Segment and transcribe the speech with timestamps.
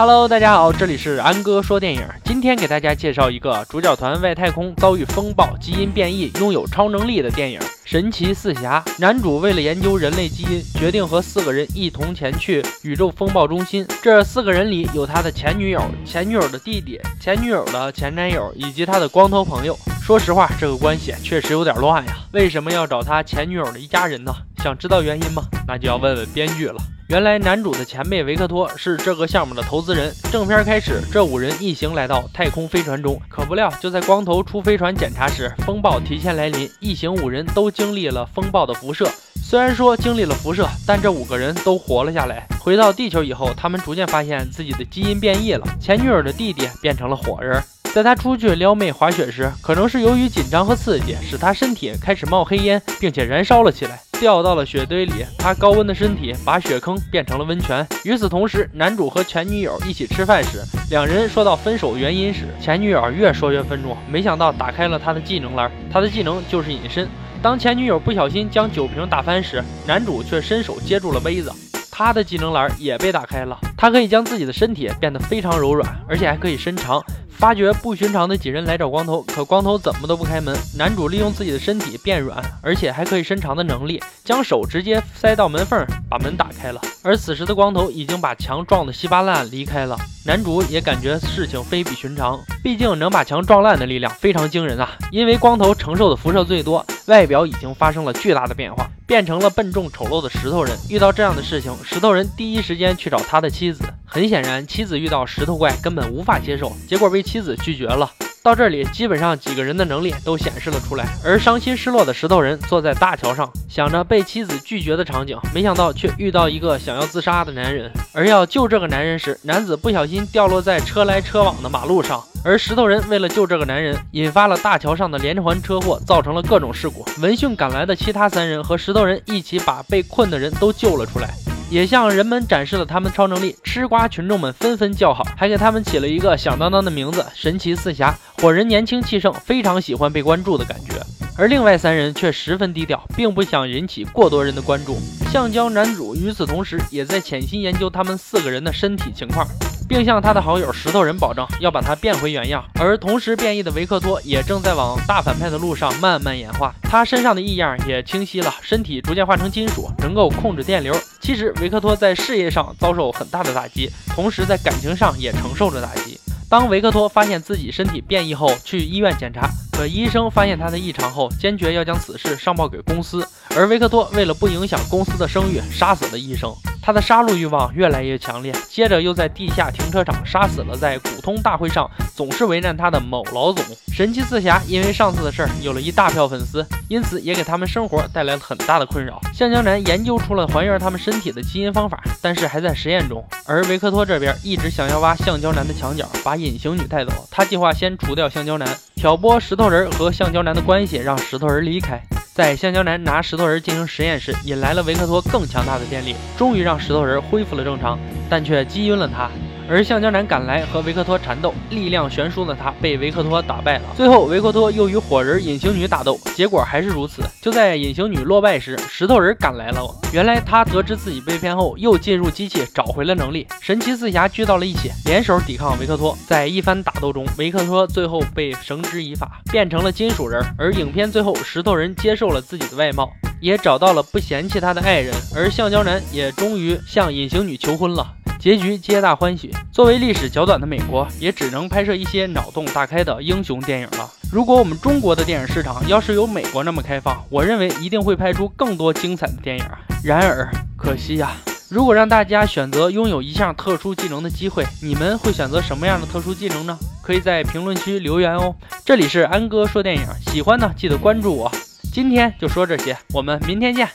[0.00, 2.02] Hello，大家好，这里是安哥说电影。
[2.24, 8.82] 今天给大家介绍一个主角团外太空遭遇风暴、基因变异、拥有超能力的电影《神奇四侠》。
[8.98, 13.86] 男主为了研究人类基因，决定和四个人一同前去宇宙风暴中心。
[14.02, 19.78] 这四个人里有他的前女友、前女友的弟弟、前女友的前男友以及他的光头朋友。
[20.02, 22.16] 说实话，这个关系确实有点乱呀。
[22.32, 24.32] 为什么要找他前女友的一家人呢？
[24.62, 25.42] 想知道原因吗？
[25.68, 26.76] 那就要问问编剧了。
[27.10, 30.14] 原来男主的前辈维克托是这个项目的投资人。
[30.30, 39.10] 正片开始，这五人一行来到太空飞船中，可不料就在光头出飞船检查时，风暴提前来临，一行五人都经历了风暴的辐射。
[39.42, 42.46] 虽然说经历了辐射，但这五个人都活了下来。
[42.60, 47.60] 回到地球以后，他们逐渐发现自己的基因变异了，前女友的弟弟变成了火人。
[47.92, 55.26] 在他出去撩妹滑雪时，可能是由于紧张和刺激，使他身体开始冒黑烟，并且燃烧了起来，掉到了雪堆里。
[55.36, 57.84] 他高温的身体把雪坑变成了温泉。
[58.04, 67.08] 与此同时，男主和前女友一起吃饭时，两人说到分手原因时，前女友越说越愤怒，没想到打开了他的技能栏，他的技能就是隐身。
[67.42, 71.52] 当前女友不小心将酒瓶打翻时，男主却伸手接住了杯子，
[71.90, 73.58] 他的技能栏也被打开了。
[73.76, 77.02] 他可以将自己的身体变得非常柔软，而且还可以伸长。
[77.30, 80.54] 发觉不寻常的几人来找光头，可光头怎么都不开门。
[80.76, 86.78] 男主利用自己的身体变软，而且还可以伸长的能力，将手直接塞到门缝，把门打开了。
[87.02, 89.96] 而此时的光头已经把墙撞得稀巴烂，离开了。
[90.26, 94.90] 男主也感觉事情非比寻常，毕竟能把墙撞烂的力量非常惊人啊！
[95.10, 100.72] 因为光头承受的辐射最多，外表已经发生了巨大的变化，变成了笨重丑陋的石头人。
[100.88, 103.82] 遇到这样的事情，石头人第一时间去找他的妻子。
[104.06, 108.08] 很显然，妻子遇到石头怪根本无法接受，结果被妻子拒绝了。
[108.42, 111.06] 到这里，基本上几个人的能力都显示了出来。
[111.22, 117.92] 而伤心失落的石头人坐在大桥上，想着被妻子拒绝的场景，没想到却遇到一个想要自杀的男人。
[118.14, 122.22] 而要救这个男人时，男子不小心掉落在车来车往的马路上。
[122.42, 127.04] 而石头人为了救这个男人，引发了大桥上的连环车祸，造成了各种事故。
[127.20, 131.34] 闻讯赶来的其他三人和石头人一起把被困的人都救了出来。
[131.70, 138.12] 也向人们展示了他们超能力，吃瓜群众们纷纷叫好，还给他们起了一个响当当的名字——神奇四侠。
[138.38, 141.00] 火人年轻气盛，非常喜欢被关注的感觉，
[141.38, 144.98] 而另外三人却十分低调，并不想引起过多人的关注。
[145.30, 149.46] 橡胶男主与此同时也在潜心研究他们四个人的身体情况。
[149.88, 156.72] 并向他的好友石头人保证要把他变回原样，而同时变异的维克托也正在往大反派的路上慢慢演化。
[156.82, 160.94] 他身上的异样也清晰了，身体逐渐化成金属，能够控制电流。
[161.20, 166.18] 其实维克托在事业上遭受很大的打击，同时在感情上也承受着打击。
[166.48, 173.24] 当维克托发现自己身体变异后，去医院检查，可医生发现他的异常后，坚决要将此事上报给公司。
[173.54, 176.52] 而维克托为了不影响公司的声誉，杀死了医生。
[176.82, 181.88] 他的杀戮欲望越来越强烈，接着又在地下停车场杀死了在股东大会上
[182.20, 183.64] 总是为难他的某老总。
[183.94, 189.18] 神奇四侠因为上次的事儿有了一大票粉丝，因此也给他们生活带来了很大的困扰。
[189.32, 193.24] 橡胶男研究出了还原他们身体的基因方法，但是还在实验中。
[193.46, 197.26] 而维克托这边一直想要挖橡胶男的墙角，把隐形女带走。
[197.30, 201.98] 他计划先除掉橡胶男，挑拨石头人和橡胶男的关系，让石头人离开。
[202.34, 207.98] 在橡胶男拿石头人进行实验时，引来了维克托更强大的电力，终于让石头人恢复了正常，
[208.28, 209.30] 但却击晕了他。
[209.70, 213.84] 而橡胶男赶来和维克托缠斗，力量悬殊的他被维克托打败了。
[213.96, 217.22] 最后，维克托又与火人隐形女打斗，结果还是如此。
[217.40, 219.80] 就在隐形女落败时，石头人赶来了。
[220.12, 223.46] 原来他得知自己被骗后，又进入机器找回了能力。
[223.60, 226.18] 神奇四侠聚到了一起，联手抵抗维克托。
[226.26, 230.44] 在一番打斗中，维克托最后被绳之以法，变成了金属人。
[230.58, 233.08] 而影片最后，石头人接受了自己的外貌，
[233.40, 235.14] 也找到了不嫌弃他的爱人。
[235.32, 238.16] 而橡胶男也终于向隐形女求婚了。
[238.40, 239.54] 结局皆大欢喜。
[239.70, 244.10] 作为历史较短的美国，也只能拍摄一些脑洞大开的英雄电影了。
[244.32, 249.64] 如果我们中国的电影市场要是有美国那么开放，我认为一定会拍出更多精彩的电影。
[250.02, 251.32] 然而，可惜呀。
[251.68, 256.78] 如果让大家选择拥有一项特殊技能的机会，你们会选择什么样的特殊技能呢？
[257.02, 258.54] 可以在评论区留言哦。
[258.86, 261.52] 这里是安哥说电影，喜欢呢记得关注我。
[261.92, 263.86] 今天就说这些，我们明天见。